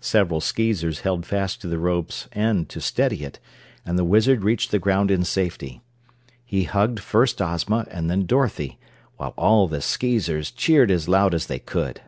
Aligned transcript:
Several 0.00 0.40
Skeezers 0.40 1.00
held 1.00 1.26
fast 1.26 1.60
to 1.60 1.66
the 1.66 1.76
rope's 1.78 2.28
end 2.32 2.70
to 2.70 2.80
steady 2.80 3.24
it 3.24 3.38
and 3.84 3.98
the 3.98 4.06
Wizard 4.06 4.42
reached 4.42 4.70
the 4.70 4.78
ground 4.78 5.10
in 5.10 5.22
safety. 5.22 5.82
He 6.46 6.64
hugged 6.64 6.98
first 6.98 7.42
Ozma 7.42 7.86
and 7.90 8.08
then 8.08 8.24
Dorothy, 8.24 8.78
while 9.18 9.34
all 9.36 9.68
the 9.68 9.82
Skeezers 9.82 10.50
cheered 10.50 10.90
as 10.90 11.08
loud 11.10 11.34
as 11.34 11.44
they 11.44 11.58
could. 11.58 12.00